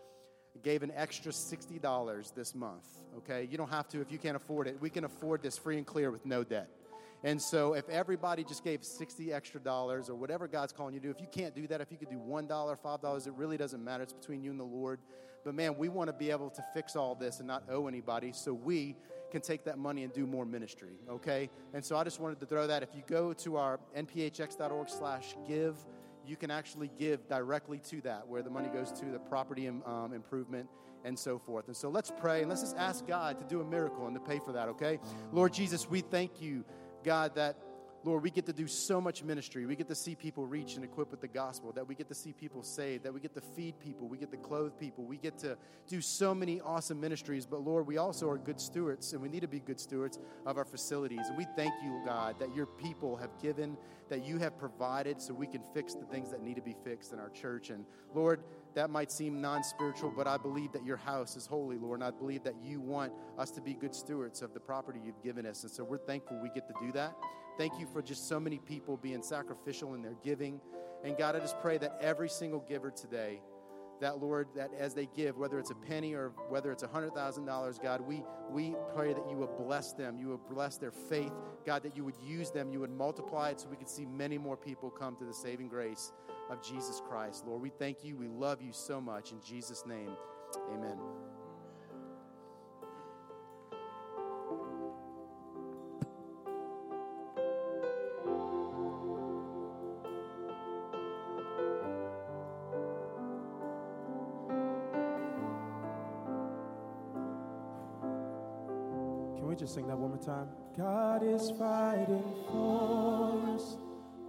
gave 0.63 0.81
an 0.81 0.91
extra 0.95 1.31
$60 1.31 2.33
this 2.33 2.55
month, 2.55 2.87
okay? 3.17 3.47
You 3.49 3.57
don't 3.57 3.69
have 3.69 3.87
to 3.89 4.01
if 4.01 4.11
you 4.11 4.17
can't 4.17 4.35
afford 4.35 4.67
it. 4.67 4.77
We 4.79 4.89
can 4.89 5.03
afford 5.03 5.43
this 5.43 5.57
free 5.57 5.77
and 5.77 5.85
clear 5.85 6.09
with 6.09 6.25
no 6.25 6.43
debt. 6.43 6.69
And 7.23 7.41
so 7.41 7.73
if 7.73 7.87
everybody 7.89 8.43
just 8.43 8.63
gave 8.63 8.83
60 8.83 9.31
extra 9.31 9.59
dollars 9.59 10.09
or 10.09 10.15
whatever 10.15 10.47
God's 10.47 10.73
calling 10.73 10.93
you 10.93 10.99
to 10.99 11.07
do, 11.07 11.11
if 11.11 11.21
you 11.21 11.27
can't 11.31 11.55
do 11.55 11.67
that, 11.67 11.79
if 11.79 11.91
you 11.91 11.97
could 11.97 12.09
do 12.09 12.19
$1, 12.19 12.47
$5, 12.47 13.27
it 13.27 13.33
really 13.33 13.57
doesn't 13.57 13.83
matter. 13.83 14.03
It's 14.03 14.13
between 14.13 14.43
you 14.43 14.51
and 14.51 14.59
the 14.59 14.65
Lord. 14.65 14.99
But 15.45 15.55
man, 15.55 15.77
we 15.77 15.89
want 15.89 16.09
to 16.09 16.13
be 16.13 16.31
able 16.31 16.49
to 16.49 16.63
fix 16.73 16.95
all 16.95 17.15
this 17.15 17.39
and 17.39 17.47
not 17.47 17.63
owe 17.69 17.87
anybody 17.87 18.31
so 18.33 18.53
we 18.53 18.95
can 19.33 19.41
take 19.41 19.65
that 19.65 19.77
money 19.77 20.03
and 20.03 20.13
do 20.13 20.25
more 20.25 20.45
ministry, 20.45 20.93
okay? 21.09 21.49
And 21.73 21.83
so 21.83 21.97
I 21.97 22.03
just 22.03 22.19
wanted 22.19 22.39
to 22.39 22.45
throw 22.45 22.67
that. 22.67 22.83
If 22.83 22.95
you 22.95 23.03
go 23.07 23.33
to 23.33 23.57
our 23.57 23.79
nphx.org 23.97 24.89
slash 24.89 25.35
give, 25.47 25.75
you 26.25 26.37
can 26.37 26.51
actually 26.51 26.89
give 26.97 27.27
directly 27.27 27.79
to 27.89 27.99
that, 28.01 28.27
where 28.27 28.41
the 28.41 28.49
money 28.49 28.69
goes 28.69 28.91
to 28.93 29.05
the 29.05 29.19
property 29.19 29.67
um, 29.67 30.13
improvement 30.13 30.69
and 31.03 31.17
so 31.17 31.37
forth. 31.37 31.67
And 31.67 31.75
so 31.75 31.89
let's 31.89 32.11
pray 32.17 32.41
and 32.41 32.49
let's 32.49 32.61
just 32.61 32.77
ask 32.77 33.05
God 33.07 33.39
to 33.39 33.45
do 33.45 33.59
a 33.59 33.65
miracle 33.65 34.05
and 34.07 34.15
to 34.15 34.21
pay 34.21 34.39
for 34.39 34.53
that, 34.53 34.69
okay? 34.69 34.99
Lord 35.33 35.51
Jesus, 35.51 35.89
we 35.89 36.01
thank 36.01 36.41
you, 36.41 36.63
God, 37.03 37.35
that. 37.35 37.57
Lord, 38.05 38.21
we 38.21 38.29
get 38.29 38.45
to 38.47 38.53
do 38.53 38.67
so 38.67 38.99
much 38.99 39.23
ministry. 39.23 39.65
We 39.65 39.77
get 39.77 39.87
to 39.87 39.95
see 39.95 40.13
people 40.13 40.45
reach 40.45 40.75
and 40.75 40.83
equip 40.83 41.09
with 41.09 41.21
the 41.21 41.27
gospel, 41.27 41.71
that 41.71 41.87
we 41.87 41.95
get 41.95 42.09
to 42.09 42.13
see 42.13 42.33
people 42.33 42.61
saved, 42.61 43.05
that 43.05 43.13
we 43.13 43.21
get 43.21 43.33
to 43.35 43.41
feed 43.41 43.79
people, 43.79 44.07
we 44.09 44.17
get 44.17 44.29
to 44.31 44.37
clothe 44.37 44.77
people, 44.77 45.05
we 45.05 45.17
get 45.17 45.37
to 45.39 45.57
do 45.87 46.01
so 46.01 46.35
many 46.35 46.59
awesome 46.59 46.99
ministries. 46.99 47.45
But 47.45 47.61
Lord, 47.61 47.87
we 47.87 47.97
also 47.97 48.29
are 48.29 48.37
good 48.37 48.59
stewards, 48.59 49.13
and 49.13 49.21
we 49.21 49.29
need 49.29 49.41
to 49.41 49.47
be 49.47 49.61
good 49.61 49.79
stewards 49.79 50.19
of 50.45 50.57
our 50.57 50.65
facilities. 50.65 51.27
And 51.29 51.37
we 51.37 51.47
thank 51.55 51.73
you, 51.81 52.01
God, 52.05 52.37
that 52.39 52.53
your 52.53 52.65
people 52.65 53.15
have 53.15 53.31
given, 53.41 53.77
that 54.09 54.25
you 54.25 54.37
have 54.37 54.57
provided 54.57 55.21
so 55.21 55.33
we 55.33 55.47
can 55.47 55.61
fix 55.73 55.93
the 55.93 56.05
things 56.05 56.29
that 56.31 56.41
need 56.41 56.55
to 56.55 56.61
be 56.61 56.75
fixed 56.83 57.13
in 57.13 57.19
our 57.19 57.29
church. 57.29 57.69
And 57.69 57.85
Lord, 58.13 58.43
that 58.75 58.89
might 58.89 59.13
seem 59.13 59.39
non 59.39 59.63
spiritual, 59.63 60.11
but 60.15 60.27
I 60.27 60.37
believe 60.37 60.73
that 60.73 60.85
your 60.85 60.97
house 60.97 61.37
is 61.37 61.45
holy, 61.45 61.77
Lord. 61.77 62.01
And 62.01 62.03
I 62.03 62.11
believe 62.11 62.43
that 62.43 62.55
you 62.61 62.81
want 62.81 63.13
us 63.37 63.49
to 63.51 63.61
be 63.61 63.75
good 63.75 63.95
stewards 63.95 64.41
of 64.41 64.53
the 64.53 64.59
property 64.59 64.99
you've 65.05 65.23
given 65.23 65.45
us. 65.45 65.63
And 65.63 65.71
so 65.71 65.85
we're 65.85 65.99
thankful 65.99 66.37
we 66.41 66.49
get 66.49 66.67
to 66.67 66.73
do 66.85 66.91
that. 66.91 67.15
Thank 67.57 67.79
you 67.79 67.85
for 67.85 68.01
just 68.01 68.27
so 68.27 68.39
many 68.39 68.57
people 68.57 68.97
being 68.97 69.21
sacrificial 69.21 69.93
in 69.93 70.01
their 70.01 70.15
giving. 70.23 70.59
And 71.03 71.17
God, 71.17 71.35
I 71.35 71.39
just 71.39 71.59
pray 71.59 71.77
that 71.79 71.97
every 72.01 72.29
single 72.29 72.61
giver 72.61 72.89
today, 72.89 73.41
that 74.01 74.21
Lord, 74.21 74.47
that 74.55 74.71
as 74.77 74.93
they 74.93 75.07
give, 75.15 75.37
whether 75.37 75.59
it's 75.59 75.69
a 75.69 75.75
penny 75.75 76.13
or 76.13 76.33
whether 76.49 76.71
it's 76.71 76.83
a 76.83 76.87
hundred 76.87 77.13
thousand 77.13 77.45
dollars, 77.45 77.79
God, 77.81 78.01
we 78.01 78.23
we 78.49 78.75
pray 78.95 79.13
that 79.13 79.29
you 79.29 79.37
would 79.37 79.55
bless 79.55 79.93
them, 79.93 80.17
you 80.17 80.29
would 80.29 80.49
bless 80.49 80.77
their 80.77 80.91
faith, 80.91 81.31
God, 81.65 81.83
that 81.83 81.95
you 81.95 82.03
would 82.03 82.17
use 82.25 82.51
them, 82.51 82.71
you 82.71 82.79
would 82.79 82.91
multiply 82.91 83.49
it, 83.49 83.59
so 83.59 83.67
we 83.69 83.77
could 83.77 83.89
see 83.89 84.05
many 84.05 84.37
more 84.37 84.57
people 84.57 84.89
come 84.89 85.15
to 85.17 85.25
the 85.25 85.33
saving 85.33 85.67
grace 85.67 86.11
of 86.49 86.61
Jesus 86.61 87.01
Christ. 87.07 87.45
Lord, 87.45 87.61
we 87.61 87.69
thank 87.69 88.03
you. 88.03 88.17
We 88.17 88.27
love 88.27 88.61
you 88.61 88.73
so 88.73 88.99
much. 88.99 89.31
In 89.31 89.39
Jesus' 89.41 89.85
name, 89.85 90.11
amen. 90.73 91.32
Sing 109.73 109.87
that 109.87 109.97
one 109.97 110.11
more 110.11 110.19
time? 110.19 110.49
God 110.77 111.23
is 111.23 111.51
fighting 111.57 112.23
for 112.47 113.55
us, 113.55 113.77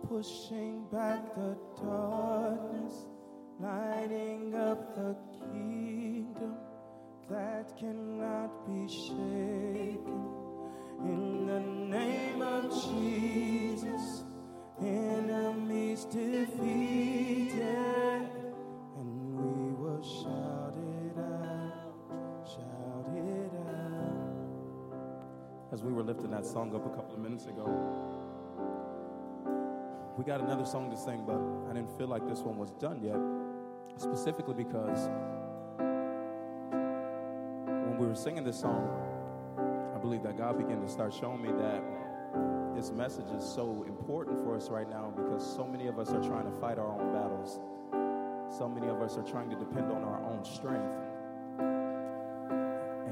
pushing 0.08 0.86
back 0.90 1.34
the 1.34 1.54
darkness, 1.82 3.04
lighting 3.60 4.54
up 4.54 4.94
the 4.94 5.14
lifting 26.14 26.30
that 26.30 26.46
song 26.46 26.72
up 26.76 26.86
a 26.86 26.90
couple 26.90 27.12
of 27.12 27.18
minutes 27.18 27.46
ago, 27.46 27.66
we 30.16 30.22
got 30.22 30.40
another 30.40 30.64
song 30.64 30.88
to 30.88 30.96
sing, 30.96 31.24
but 31.26 31.40
I 31.68 31.74
didn't 31.74 31.90
feel 31.98 32.06
like 32.06 32.24
this 32.28 32.38
one 32.38 32.56
was 32.56 32.70
done 32.72 33.02
yet, 33.02 33.18
specifically 34.00 34.54
because 34.54 35.08
when 37.66 37.98
we 37.98 38.06
were 38.06 38.14
singing 38.14 38.44
this 38.44 38.60
song, 38.60 38.88
I 39.92 39.98
believe 39.98 40.22
that 40.22 40.38
God 40.38 40.56
began 40.56 40.80
to 40.80 40.88
start 40.88 41.12
showing 41.12 41.42
me 41.42 41.50
that 41.50 41.82
this 42.76 42.92
message 42.92 43.30
is 43.36 43.44
so 43.44 43.84
important 43.88 44.38
for 44.38 44.54
us 44.54 44.68
right 44.68 44.88
now 44.88 45.12
because 45.16 45.44
so 45.44 45.66
many 45.66 45.88
of 45.88 45.98
us 45.98 46.10
are 46.10 46.22
trying 46.22 46.44
to 46.44 46.52
fight 46.60 46.78
our 46.78 46.92
own 46.92 47.12
battles. 47.12 47.58
So 48.56 48.68
many 48.68 48.86
of 48.86 49.02
us 49.02 49.18
are 49.18 49.24
trying 49.24 49.50
to 49.50 49.56
depend 49.56 49.90
on 49.90 50.04
our 50.04 50.22
own 50.22 50.44
strength. 50.44 50.94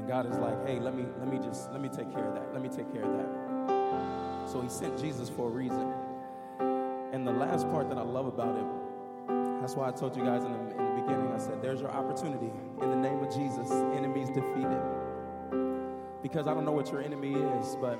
And 0.03 0.09
God 0.09 0.29
is 0.29 0.37
like, 0.37 0.67
hey, 0.67 0.81
let 0.81 0.97
me 0.97 1.05
let 1.17 1.31
me 1.31 1.39
just 1.39 1.71
let 1.71 1.79
me 1.79 1.87
take 1.87 2.11
care 2.11 2.27
of 2.27 2.35
that. 2.35 2.51
Let 2.51 2.61
me 2.61 2.67
take 2.67 2.91
care 2.91 3.03
of 3.03 3.17
that. 3.17 4.49
So 4.51 4.59
he 4.61 4.67
sent 4.67 4.99
Jesus 4.99 5.29
for 5.29 5.47
a 5.47 5.49
reason. 5.49 5.93
And 7.13 7.25
the 7.25 7.31
last 7.31 7.69
part 7.69 7.87
that 7.87 7.97
I 7.97 8.01
love 8.01 8.25
about 8.25 8.53
it, 8.57 9.61
that's 9.61 9.75
why 9.77 9.87
I 9.87 9.91
told 9.91 10.17
you 10.17 10.25
guys 10.25 10.43
in 10.43 10.51
the, 10.51 10.59
in 10.59 10.95
the 10.95 11.01
beginning, 11.01 11.31
I 11.31 11.37
said, 11.37 11.61
there's 11.61 11.79
your 11.79 11.91
opportunity. 11.91 12.51
In 12.81 12.89
the 12.89 12.97
name 12.97 13.23
of 13.23 13.33
Jesus, 13.33 13.71
enemies 13.95 14.27
defeated. 14.27 14.81
Because 16.21 16.47
I 16.47 16.53
don't 16.53 16.65
know 16.65 16.73
what 16.73 16.91
your 16.91 17.01
enemy 17.01 17.35
is, 17.35 17.77
but 17.79 17.97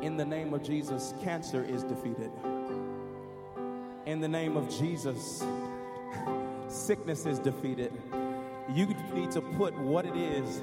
in 0.00 0.16
the 0.16 0.24
name 0.24 0.54
of 0.54 0.62
Jesus, 0.62 1.12
cancer 1.22 1.62
is 1.62 1.82
defeated. 1.82 2.30
In 4.06 4.18
the 4.18 4.28
name 4.28 4.56
of 4.56 4.70
Jesus, 4.70 5.44
sickness 6.68 7.26
is 7.26 7.38
defeated. 7.38 7.92
You 8.74 8.86
need 9.12 9.30
to 9.32 9.40
put 9.40 9.76
what 9.78 10.06
it 10.06 10.16
is 10.16 10.62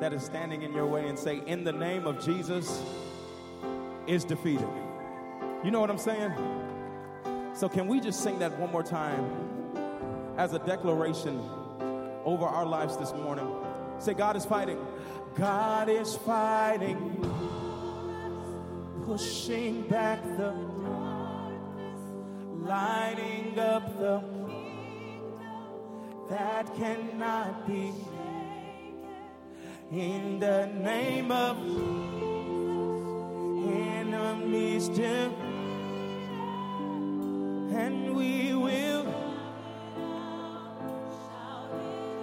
that 0.00 0.12
is 0.12 0.22
standing 0.22 0.62
in 0.62 0.72
your 0.72 0.86
way 0.86 1.08
and 1.08 1.18
say, 1.18 1.42
in 1.46 1.64
the 1.64 1.72
name 1.72 2.06
of 2.06 2.24
Jesus, 2.24 2.82
is 4.06 4.24
defeated. 4.24 4.68
You 5.64 5.70
know 5.70 5.80
what 5.80 5.90
I'm 5.90 5.98
saying? 5.98 6.32
So, 7.54 7.68
can 7.68 7.88
we 7.88 8.00
just 8.00 8.22
sing 8.22 8.38
that 8.38 8.56
one 8.58 8.70
more 8.70 8.84
time 8.84 9.24
as 10.36 10.52
a 10.52 10.60
declaration 10.60 11.40
over 12.24 12.44
our 12.44 12.64
lives 12.64 12.96
this 12.96 13.12
morning? 13.12 13.48
Say, 13.98 14.14
God 14.14 14.36
is 14.36 14.44
fighting. 14.44 14.78
God 15.34 15.88
is 15.88 16.16
fighting, 16.16 16.96
pushing 19.04 19.82
back 19.82 20.22
the 20.36 20.52
darkness, 20.84 22.00
lighting 22.60 23.58
up 23.58 23.98
the 23.98 24.37
that 26.28 26.74
cannot 26.76 27.66
be. 27.66 27.92
In 29.90 30.38
the 30.38 30.66
name 30.66 31.32
of 31.32 31.56
Jesus, 31.56 31.98
enemies, 34.18 34.88
dim, 34.88 35.32
and 37.74 38.14
we 38.14 38.54
will. 38.54 39.04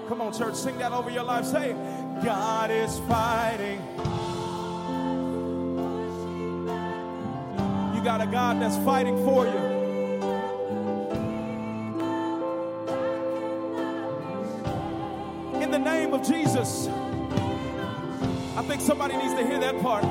Come 0.07 0.21
on, 0.21 0.33
church, 0.33 0.55
sing 0.55 0.77
that 0.77 0.91
over 0.91 1.09
your 1.09 1.23
life. 1.23 1.45
Say, 1.45 1.73
God 2.23 2.69
is 2.71 2.99
fighting. 3.07 3.81
You 7.95 8.03
got 8.03 8.21
a 8.21 8.27
God 8.27 8.61
that's 8.61 8.77
fighting 8.85 9.17
for 9.25 9.45
you. 9.45 9.74
Jesus. 16.27 16.87
I 18.57 18.61
think 18.67 18.81
somebody 18.81 19.17
needs 19.17 19.33
to 19.33 19.45
hear 19.45 19.59
that 19.59 19.81
part. 19.81 20.03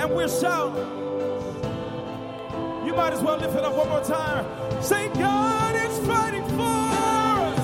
And 0.00 0.14
we're 0.14 0.28
shouting. 0.28 0.86
You 2.86 2.94
might 2.94 3.12
as 3.12 3.20
well 3.22 3.38
lift 3.38 3.56
it 3.56 3.64
up 3.64 3.74
one 3.74 3.88
more 3.88 4.04
time. 4.04 4.46
Say, 4.80 5.08
God 5.08 5.74
is 5.74 5.98
fighting 6.06 6.44
for 6.56 6.62
us. 6.62 7.58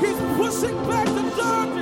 He's 0.00 0.18
pushing 0.36 0.76
back 0.86 1.06
the 1.06 1.22
darkness, 1.36 1.81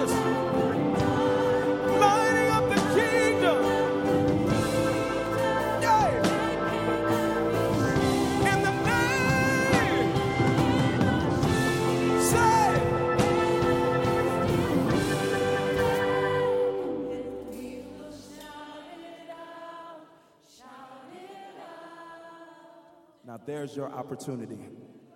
there's 23.50 23.74
your 23.74 23.90
opportunity 23.90 24.60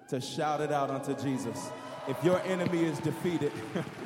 to 0.08 0.20
shout 0.20 0.60
it 0.60 0.72
out 0.72 0.90
unto 0.90 1.14
Jesus. 1.22 1.70
If 2.08 2.22
your 2.24 2.40
enemy 2.42 2.82
is 2.82 2.98
defeated, 2.98 3.52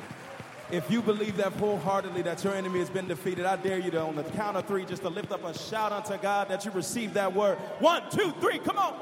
if 0.71 0.89
you 0.91 1.01
believe 1.01 1.35
that 1.37 1.51
wholeheartedly 1.53 2.21
that 2.21 2.43
your 2.43 2.53
enemy 2.53 2.77
has 2.77 2.91
been 2.91 3.07
defeated, 3.07 3.47
I 3.47 3.55
dare 3.55 3.79
you 3.79 3.89
to, 3.89 4.01
on 4.01 4.15
the 4.15 4.23
count 4.23 4.55
of 4.55 4.67
three, 4.67 4.85
just 4.85 5.01
to 5.01 5.09
lift 5.09 5.31
up 5.31 5.43
a 5.43 5.57
shout 5.57 5.91
unto 5.91 6.15
God 6.21 6.47
that 6.49 6.63
you 6.63 6.69
received 6.71 7.15
that 7.15 7.33
word. 7.33 7.57
One, 7.79 8.03
two, 8.11 8.31
three, 8.39 8.59
come 8.59 8.77
on. 8.77 8.93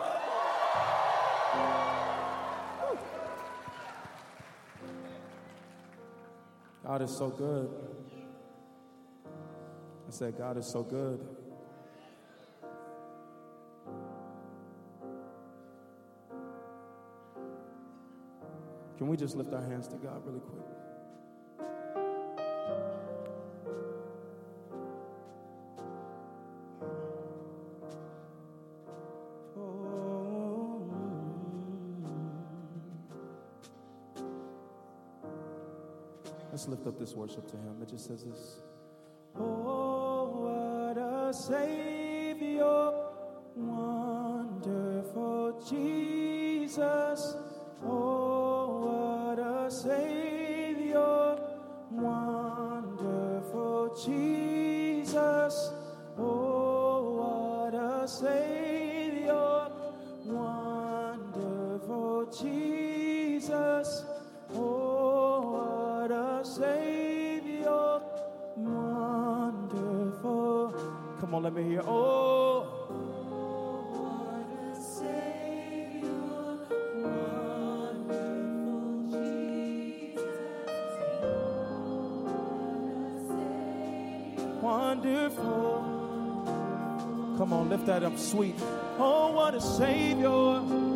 God 6.86 7.02
is 7.02 7.12
so 7.12 7.30
good. 7.32 7.70
I 10.08 10.12
said, 10.12 10.38
God 10.38 10.56
is 10.56 10.66
so 10.66 10.84
good. 10.84 11.20
Can 18.98 19.08
we 19.08 19.16
just 19.16 19.36
lift 19.36 19.54
our 19.54 19.62
hands 19.62 19.88
to 19.90 19.96
God 19.98 20.26
really 20.26 20.40
quick? 20.40 20.64
Let's 36.58 36.68
lift 36.68 36.88
up 36.88 36.98
this 36.98 37.14
worship 37.14 37.46
to 37.52 37.56
Him. 37.58 37.84
It 37.84 37.90
just 37.90 38.08
says 38.08 38.24
this. 38.24 38.64
Oh, 39.40 40.26
what 40.42 40.98
a 40.98 41.32
Savior, 41.32 41.87
wonderful. 68.58 70.74
Come 71.20 71.36
on, 71.36 71.44
let 71.44 71.54
me 71.54 71.64
hear. 71.64 71.82
Oh, 71.86 72.66
wonderful. 84.62 85.84
Come 87.38 87.54
on, 87.54 87.70
lift 87.70 87.86
that 87.86 88.04
up 88.04 88.18
sweet. 88.18 88.56
Oh, 88.98 89.32
what 89.34 89.54
a 89.54 89.62
Savior. 89.62 90.87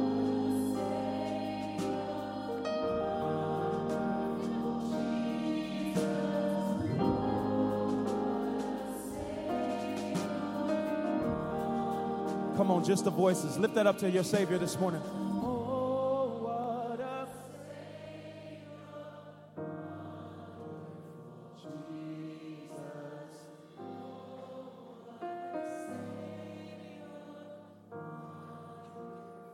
Just 12.83 13.05
the 13.05 13.11
voices. 13.11 13.57
Lift 13.57 13.75
that 13.75 13.85
up 13.85 13.97
to 13.99 14.09
your 14.09 14.23
Savior 14.23 14.57
this 14.57 14.79
morning. 14.79 15.01
Oh. 15.05 15.61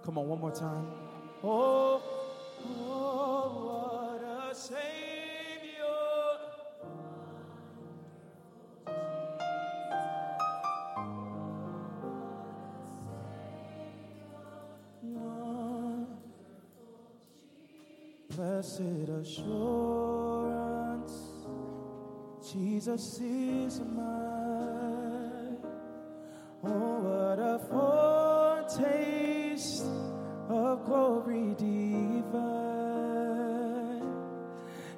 Come 0.08 0.18
on, 0.20 0.28
one 0.30 0.40
more 0.40 0.52
time. 0.52 0.97
Blessed 18.38 19.10
assurance, 19.10 19.48
Jesus 22.54 23.20
is 23.20 23.80
mine. 23.80 25.58
Oh, 26.64 27.00
what 27.00 27.40
a 27.40 27.58
foretaste 28.78 29.86
of 30.50 30.86
glory 30.86 31.56
divine, 31.58 32.38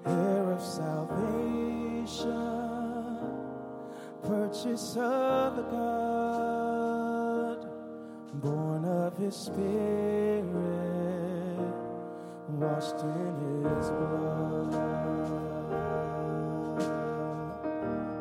heir 0.06 0.52
of 0.52 0.62
salvation, 0.62 2.17
purchase 4.21 4.97
of 4.97 5.56
the 5.56 5.63
God, 5.71 7.69
born 8.34 8.84
of 8.84 9.15
His 9.17 9.34
Spirit 9.34 10.79
washed 12.60 13.00
in 13.04 13.63
his 13.63 13.89
blood. 13.89 14.72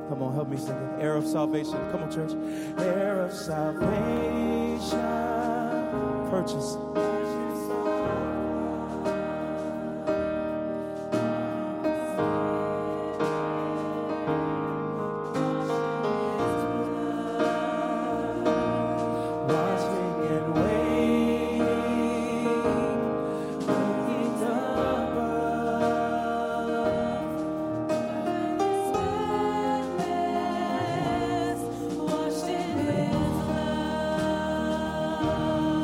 Come 0.09 0.23
on, 0.23 0.35
help 0.35 0.49
me 0.49 0.57
sing 0.57 0.77
it. 0.77 1.03
Heir 1.03 1.17
of 1.17 1.27
salvation. 1.27 1.79
Come 1.91 2.05
on, 2.05 2.11
church. 2.11 2.33
Heir 2.79 3.23
of 3.23 3.33
salvation. 3.33 3.89
Purchase. 6.31 6.77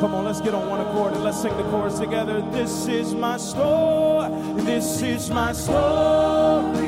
Come 0.05 0.17
on, 0.17 0.27
let's 0.27 0.43
get 0.43 0.53
on 0.53 0.69
one 0.69 0.83
accord 0.83 1.15
and 1.15 1.25
let's 1.25 1.41
sing 1.41 1.57
the 1.57 1.63
chorus 1.71 1.99
together. 1.99 2.43
This 2.51 2.89
is 2.89 3.15
my 3.15 3.39
story. 3.39 4.29
This 4.57 5.01
is 5.01 5.31
my 5.31 5.55
story. 5.55 6.84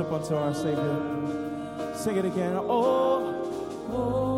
Worship 0.00 0.12
unto 0.12 0.34
our 0.34 0.54
Savior. 0.54 1.94
Sing 1.94 2.16
it 2.16 2.24
again. 2.24 2.56
Oh, 2.56 3.44
oh, 3.90 4.29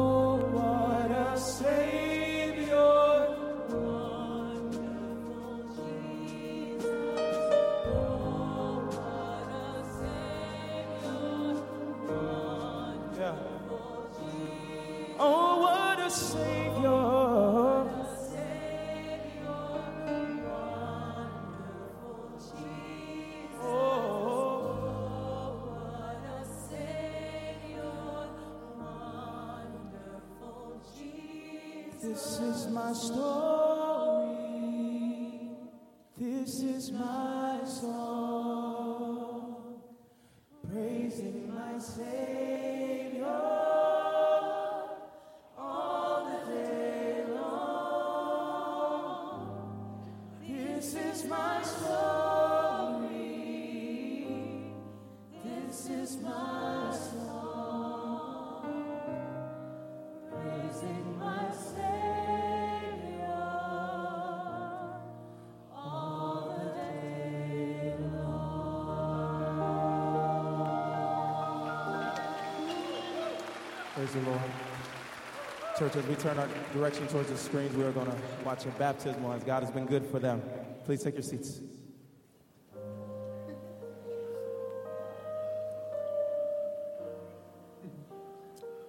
is 33.02 33.41
Praise 74.02 74.14
the 74.14 74.30
Lord. 74.30 74.40
Church, 75.78 75.94
as 75.94 76.04
we 76.06 76.16
turn 76.16 76.36
our 76.36 76.48
direction 76.72 77.06
towards 77.06 77.30
the 77.30 77.38
screens, 77.38 77.72
we 77.76 77.84
are 77.84 77.92
going 77.92 78.10
to 78.10 78.16
watch 78.44 78.66
a 78.66 78.70
baptismal 78.70 79.32
as 79.32 79.44
God 79.44 79.62
has 79.62 79.70
been 79.70 79.86
good 79.86 80.04
for 80.04 80.18
them. 80.18 80.42
Please 80.84 81.04
take 81.04 81.14
your 81.14 81.22
seats. 81.22 81.60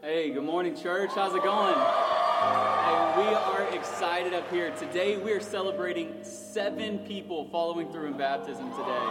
Hey, 0.01 0.31
good 0.31 0.43
morning, 0.43 0.75
church. 0.75 1.11
How's 1.13 1.35
it 1.35 1.43
going? 1.43 1.75
Hey, 1.75 3.13
we 3.15 3.35
are 3.35 3.67
excited 3.71 4.33
up 4.33 4.49
here. 4.49 4.71
Today, 4.71 5.17
we 5.17 5.31
are 5.33 5.39
celebrating 5.39 6.23
seven 6.23 6.97
people 7.05 7.47
following 7.51 7.91
through 7.91 8.07
in 8.07 8.17
baptism 8.17 8.67
today. 8.71 9.07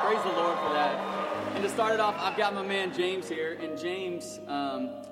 Praise 0.00 0.22
the 0.22 0.32
Lord 0.32 0.58
for 0.60 0.72
that. 0.72 0.98
And 1.54 1.62
to 1.62 1.68
start 1.68 1.92
it 1.92 2.00
off, 2.00 2.14
I've 2.18 2.38
got 2.38 2.54
my 2.54 2.62
man 2.62 2.94
James 2.94 3.28
here. 3.28 3.58
And 3.60 3.78
James, 3.78 4.40
um, 4.48 5.02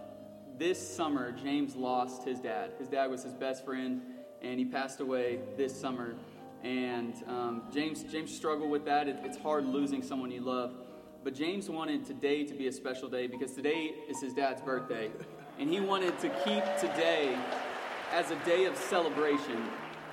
this 0.61 0.95
summer, 0.95 1.33
James 1.33 1.75
lost 1.75 2.23
his 2.23 2.39
dad. 2.39 2.73
His 2.79 2.87
dad 2.87 3.11
was 3.11 3.23
his 3.23 3.33
best 3.33 3.65
friend, 3.65 4.03
and 4.43 4.59
he 4.59 4.67
passed 4.67 5.01
away 5.01 5.41
this 5.57 5.75
summer. 5.75 6.15
And 6.63 7.15
um, 7.27 7.63
James, 7.73 8.03
James 8.05 8.33
struggled 8.37 8.71
with 8.71 8.85
that. 8.85 9.09
It, 9.09 9.17
it's 9.25 9.39
hard 9.39 9.65
losing 9.65 10.03
someone 10.03 10.31
you 10.31 10.43
love. 10.43 10.75
But 11.25 11.35
James 11.35 11.71
wanted 11.71 12.05
today 12.05 12.45
to 12.45 12.53
be 12.53 12.67
a 12.67 12.73
special 12.73 13.09
day 13.09 13.27
because 13.27 13.53
today 13.53 13.95
is 14.07 14.21
his 14.21 14.35
dad's 14.35 14.61
birthday. 14.61 15.11
And 15.59 15.71
he 15.71 15.81
wanted 15.81 16.19
to 16.19 16.29
keep 16.45 16.63
today 16.79 17.35
as 18.13 18.31
a 18.31 18.37
day 18.45 18.67
of 18.67 18.77
celebration 18.77 19.65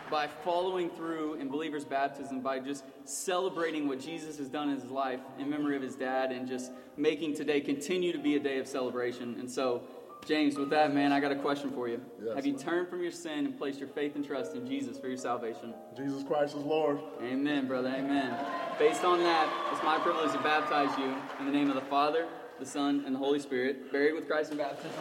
by 0.09 0.27
following 0.27 0.89
through 0.89 1.33
in 1.33 1.49
believers' 1.49 1.83
baptism, 1.83 2.39
by 2.39 2.59
just 2.59 2.85
celebrating 3.03 3.89
what 3.89 3.99
Jesus 3.99 4.37
has 4.37 4.47
done 4.47 4.69
in 4.69 4.79
his 4.79 4.89
life 4.89 5.19
in 5.39 5.49
memory 5.49 5.75
of 5.75 5.81
his 5.81 5.95
dad, 5.95 6.31
and 6.31 6.47
just 6.47 6.71
making 6.95 7.35
today 7.35 7.59
continue 7.59 8.13
to 8.13 8.17
be 8.17 8.37
a 8.37 8.39
day 8.39 8.59
of 8.59 8.67
celebration. 8.67 9.35
And 9.39 9.51
so, 9.51 9.83
James, 10.25 10.57
with 10.57 10.69
that, 10.71 10.93
man, 10.93 11.13
I 11.13 11.21
got 11.21 11.31
a 11.31 11.35
question 11.35 11.71
for 11.71 11.87
you. 11.87 12.01
Yes. 12.21 12.35
Have 12.35 12.45
you 12.45 12.53
turned 12.53 12.89
from 12.89 13.01
your 13.01 13.13
sin 13.13 13.45
and 13.45 13.57
placed 13.57 13.79
your 13.79 13.87
faith 13.87 14.15
and 14.15 14.25
trust 14.25 14.55
in 14.55 14.67
Jesus 14.67 14.99
for 14.99 15.07
your 15.07 15.17
salvation? 15.17 15.73
Jesus 15.95 16.21
Christ 16.23 16.55
is 16.55 16.63
Lord. 16.63 16.99
Amen, 17.21 17.65
brother. 17.65 17.87
Amen. 17.89 18.37
Based 18.77 19.05
on 19.05 19.19
that, 19.19 19.49
it's 19.71 19.81
my 19.83 19.97
privilege 19.99 20.33
to 20.33 20.39
baptize 20.39 20.97
you 20.99 21.15
in 21.39 21.45
the 21.45 21.51
name 21.51 21.69
of 21.69 21.75
the 21.75 21.89
Father, 21.89 22.27
the 22.59 22.65
Son, 22.65 23.03
and 23.05 23.15
the 23.15 23.19
Holy 23.19 23.39
Spirit, 23.39 23.89
buried 23.91 24.15
with 24.15 24.27
Christ 24.27 24.51
in 24.51 24.57
baptism, 24.57 24.91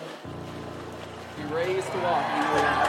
and 1.38 1.50
raised 1.50 1.90
to 1.90 1.98
walk 1.98 2.24
in 2.24 2.42
holiness. 2.42 2.88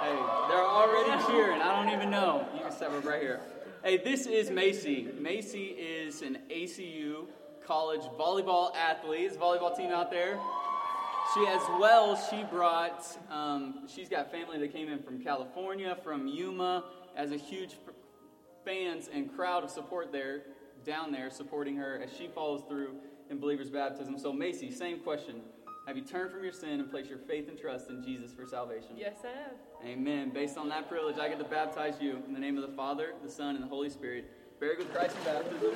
Hey, 0.00 0.16
they're 0.48 0.66
already 0.66 1.24
cheering. 1.26 1.62
I 1.62 1.82
don't 1.82 1.94
even 1.94 2.10
know. 2.10 2.46
You 2.54 2.60
can 2.60 2.72
step 2.72 2.92
up 2.92 3.04
right 3.04 3.22
here. 3.22 3.40
Hey, 3.82 3.96
this 3.96 4.26
is 4.26 4.50
Macy. 4.50 5.08
Macy 5.18 5.68
is 5.68 6.20
an 6.20 6.40
ACU 6.50 7.24
college 7.66 8.02
volleyball 8.18 8.76
athlete. 8.76 9.22
Is 9.22 9.38
volleyball 9.38 9.74
team 9.74 9.90
out 9.90 10.10
there? 10.10 10.38
She, 11.32 11.46
as 11.46 11.62
well, 11.78 12.14
she 12.14 12.44
brought, 12.44 13.06
um, 13.30 13.88
she's 13.88 14.10
got 14.10 14.30
family 14.30 14.58
that 14.58 14.70
came 14.74 14.90
in 14.90 15.02
from 15.02 15.24
California, 15.24 15.96
from 16.04 16.26
Yuma, 16.26 16.84
as 17.16 17.32
a 17.32 17.38
huge 17.38 17.76
fans 18.66 19.08
and 19.10 19.34
crowd 19.34 19.64
of 19.64 19.70
support 19.70 20.12
there, 20.12 20.42
down 20.84 21.10
there, 21.10 21.30
supporting 21.30 21.74
her 21.76 22.02
as 22.04 22.14
she 22.14 22.28
follows 22.28 22.62
through 22.68 22.96
in 23.30 23.40
believers' 23.40 23.70
baptism. 23.70 24.18
So, 24.18 24.30
Macy, 24.30 24.70
same 24.70 24.98
question. 24.98 25.40
Have 25.86 25.96
you 25.96 26.02
turned 26.02 26.30
from 26.30 26.44
your 26.44 26.52
sin 26.52 26.78
and 26.78 26.90
placed 26.90 27.08
your 27.08 27.18
faith 27.18 27.48
and 27.48 27.58
trust 27.58 27.88
in 27.88 28.02
Jesus 28.02 28.32
for 28.32 28.46
salvation? 28.46 28.90
Yes, 28.96 29.16
I 29.24 29.28
have. 29.28 29.56
Amen. 29.84 30.30
Based 30.30 30.56
on 30.56 30.68
that 30.68 30.88
privilege, 30.88 31.18
I 31.18 31.28
get 31.28 31.38
to 31.38 31.44
baptize 31.44 31.94
you 32.00 32.22
in 32.26 32.32
the 32.32 32.38
name 32.38 32.56
of 32.56 32.62
the 32.68 32.76
Father, 32.76 33.14
the 33.24 33.30
Son, 33.30 33.56
and 33.56 33.64
the 33.64 33.68
Holy 33.68 33.90
Spirit. 33.90 34.30
Buried 34.60 34.78
with 34.78 34.92
Christ 34.92 35.16
in 35.16 35.24
baptism, 35.24 35.74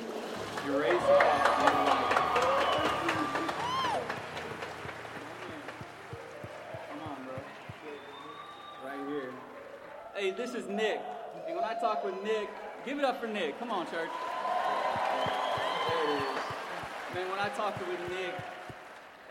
you're 0.65 0.79
raised 0.79 0.99
to 0.99 1.11
walk 1.11 1.23
in 1.23 1.65
new 1.65 1.83
life. 1.85 2.11
Come 6.87 7.01
on, 7.09 7.17
bro. 7.25 7.35
Right 8.85 9.07
here. 9.09 9.33
Hey, 10.15 10.31
this 10.31 10.53
is 10.53 10.67
Nick. 10.69 11.01
And 11.47 11.55
when 11.55 11.65
I 11.65 11.73
talk 11.73 12.05
with 12.05 12.15
Nick, 12.23 12.47
give 12.85 12.99
it 12.99 13.03
up 13.03 13.19
for 13.19 13.27
Nick. 13.27 13.59
Come 13.59 13.71
on, 13.71 13.85
church. 13.87 14.11
There 15.89 16.03
it 16.03 16.09
is. 16.21 16.21
Man, 17.15 17.29
when 17.31 17.39
I 17.39 17.49
talked 17.49 17.79
with 17.79 17.99
Nick, 18.11 18.35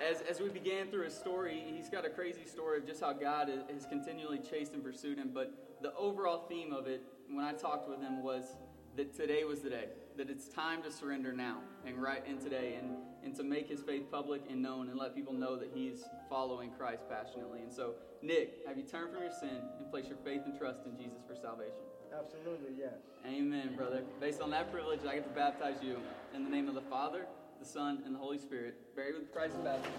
as, 0.04 0.20
as 0.22 0.40
we 0.40 0.48
began 0.48 0.90
through 0.90 1.04
his 1.04 1.14
story, 1.14 1.64
he's 1.66 1.88
got 1.88 2.04
a 2.04 2.10
crazy 2.10 2.44
story 2.44 2.78
of 2.78 2.86
just 2.86 3.00
how 3.00 3.12
God 3.12 3.48
has, 3.48 3.86
continually 3.86 4.38
chased 4.38 4.72
and 4.72 4.82
pursued 4.82 5.18
him. 5.18 5.30
But 5.32 5.78
the 5.82 5.94
overall 5.94 6.46
theme 6.48 6.72
of 6.72 6.86
it, 6.86 7.02
when 7.30 7.44
I 7.44 7.52
talked 7.52 7.88
with 7.88 8.00
him, 8.00 8.22
was 8.22 8.56
that 8.96 9.14
today 9.14 9.44
was 9.44 9.60
the 9.60 9.70
day. 9.70 9.86
That 10.16 10.30
it's 10.30 10.48
time 10.48 10.82
to 10.84 10.92
surrender 10.92 11.32
now 11.32 11.58
and 11.84 12.00
right 12.00 12.24
in 12.26 12.38
today 12.38 12.78
and, 12.80 12.96
and 13.24 13.34
to 13.34 13.42
make 13.42 13.68
his 13.68 13.82
faith 13.82 14.04
public 14.12 14.42
and 14.48 14.62
known 14.62 14.88
and 14.88 14.98
let 14.98 15.14
people 15.14 15.32
know 15.32 15.56
that 15.56 15.70
he's 15.74 16.04
following 16.28 16.70
Christ 16.70 17.02
passionately. 17.10 17.60
And 17.62 17.72
so, 17.72 17.94
Nick, 18.22 18.60
have 18.66 18.76
you 18.76 18.84
turned 18.84 19.12
from 19.12 19.22
your 19.22 19.32
sin 19.32 19.58
and 19.78 19.90
placed 19.90 20.08
your 20.08 20.18
faith 20.18 20.42
and 20.44 20.56
trust 20.56 20.80
in 20.86 20.96
Jesus 20.96 21.24
for 21.26 21.34
salvation? 21.34 21.82
Absolutely, 22.16 22.74
yes. 22.78 22.94
Amen, 23.26 23.74
brother. 23.76 24.02
Based 24.20 24.40
on 24.40 24.50
that 24.50 24.70
privilege, 24.70 25.00
I 25.08 25.14
get 25.14 25.24
to 25.24 25.34
baptize 25.34 25.82
you 25.82 25.96
in 26.32 26.44
the 26.44 26.50
name 26.50 26.68
of 26.68 26.76
the 26.76 26.82
Father, 26.82 27.26
the 27.64 27.70
Son, 27.70 28.03
and 28.05 28.14
the 28.14 28.18
Holy 28.18 28.37
Spirit, 28.38 28.94
buried 28.94 29.14
with 29.14 29.33
Christ 29.33 29.55
in 29.55 29.64
baptism. 29.64 29.94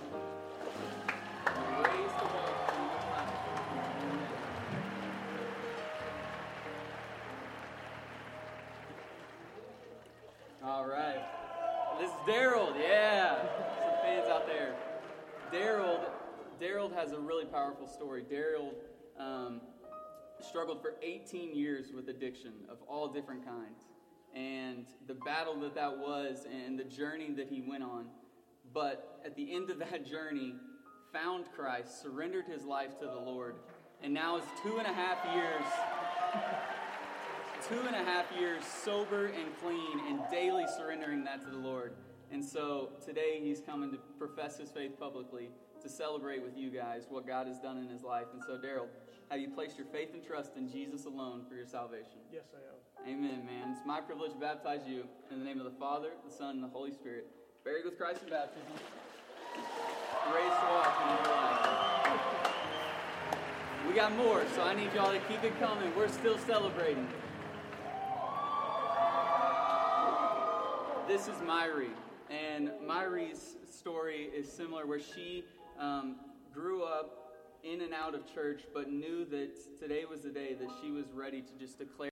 Raised 1.78 2.18
to 2.20 2.26
walk 2.26 2.74
in 2.76 2.82
life. 3.10 3.30
All 10.64 10.86
right. 10.86 11.26
This 12.00 12.10
is 12.10 12.16
Daryl. 12.28 12.76
Yeah. 12.80 13.42
Some 13.80 13.96
fans 14.04 14.30
out 14.30 14.46
there. 14.46 14.76
Daryl, 15.52 16.02
Daryl 16.62 16.94
has 16.94 17.14
a 17.14 17.20
really 17.20 17.46
powerful 17.46 17.88
story. 17.88 18.24
Daryl 18.32 18.74
um, 19.20 19.62
struggled 20.40 20.84
for 20.84 20.96
18 21.02 21.56
years 21.56 21.92
with 21.96 22.10
addiction 22.10 22.54
of 22.70 22.78
all 22.88 23.08
different 23.08 23.44
kinds. 23.44 23.95
And 24.36 24.86
the 25.08 25.14
battle 25.14 25.60
that 25.62 25.76
that 25.76 25.98
was 25.98 26.46
and 26.46 26.78
the 26.78 26.84
journey 26.84 27.32
that 27.38 27.48
he 27.48 27.62
went 27.62 27.84
on. 27.84 28.08
But 28.74 29.22
at 29.26 29.36
the 29.36 29.54
end 29.56 29.70
of 29.70 29.80
that 29.80 30.06
journey, 30.06 30.56
found 31.14 31.46
Christ, 31.56 32.02
surrendered 32.02 32.46
his 32.46 32.66
life 32.66 33.00
to 33.00 33.06
the 33.06 33.16
Lord, 33.16 33.56
and 34.04 34.14
now 34.14 34.38
is 34.38 34.44
two 34.62 34.78
and 34.78 34.86
a 34.86 34.94
half 34.94 35.18
years 35.34 35.64
two 37.70 37.80
and 37.88 37.96
a 37.96 38.04
half 38.04 38.26
years 38.38 38.64
sober 38.64 39.26
and 39.26 39.58
clean 39.60 40.00
and 40.08 40.20
daily 40.30 40.66
surrendering 40.78 41.24
that 41.24 41.44
to 41.44 41.50
the 41.50 41.58
Lord. 41.58 41.94
And 42.32 42.44
so 42.44 42.90
today 43.04 43.40
he's 43.42 43.60
coming 43.60 43.92
to 43.92 43.98
profess 44.20 44.60
his 44.60 44.70
faith 44.70 45.00
publicly 45.00 45.50
to 45.82 45.90
celebrate 45.90 46.44
with 46.44 46.56
you 46.56 46.70
guys 46.70 47.08
what 47.10 47.26
God 47.26 47.48
has 47.48 47.60
done 47.60 47.78
in 47.78 47.88
his 47.88 48.04
life. 48.04 48.28
And 48.34 48.42
so, 48.46 48.58
Daryl, 48.58 48.88
have 49.30 49.40
you 49.40 49.50
placed 49.50 49.78
your 49.78 49.88
faith 49.88 50.10
and 50.14 50.24
trust 50.24 50.56
in 50.56 50.70
Jesus 50.72 51.06
alone 51.06 51.44
for 51.50 51.56
your 51.56 51.66
salvation? 51.66 52.20
Yes, 52.32 52.44
I 52.54 53.10
am. 53.10 53.18
Amen, 53.18 53.46
man. 53.46 53.72
It's 53.76 53.86
my 53.86 54.00
privilege 54.02 54.34
to 54.34 54.38
baptize 54.38 54.82
you 54.88 55.04
in 55.32 55.40
the 55.40 55.46
name 55.46 55.60
of 55.60 55.66
the 55.66 55.78
Father, 55.80 56.10
the 56.28 56.34
Son, 56.34 56.56
and 56.56 56.64
the 56.64 56.68
Holy 56.68 56.92
Spirit. 56.92 57.28
Buried 57.64 57.86
with 57.86 57.98
Christ 57.98 58.22
in 58.24 58.30
baptism, 58.30 58.62
raised 60.34 60.54
to 60.54 60.66
walk 60.70 61.02
in 61.02 61.08
new 61.08 61.32
life. 61.32 61.76
We 63.88 63.94
got 63.94 64.16
more, 64.16 64.44
so 64.56 64.62
I 64.62 64.76
need 64.76 64.94
y'all 64.94 65.12
to 65.12 65.20
keep 65.22 65.44
it 65.44 65.60
coming. 65.60 65.92
We're 65.96 66.08
still 66.08 66.38
celebrating. 66.40 67.08
This 71.08 71.28
is 71.28 71.36
Myri, 71.46 71.90
and 72.30 72.72
Myri's 72.86 73.56
story 73.72 74.30
is 74.36 74.52
similar, 74.52 74.86
where 74.86 75.00
she 75.00 75.46
um, 75.80 76.16
grew 76.52 76.84
up 76.84 77.25
in 77.66 77.82
and 77.82 77.94
out 77.94 78.14
of 78.14 78.32
church, 78.32 78.62
but 78.74 78.90
knew 78.90 79.26
that 79.26 79.80
today 79.80 80.06
was 80.06 80.22
the 80.22 80.30
day 80.30 80.54
that 80.54 80.70
she 80.82 80.92
was 80.92 81.06
ready 81.12 81.42
to 81.42 81.54
just 81.60 81.80
declare. 81.80 81.96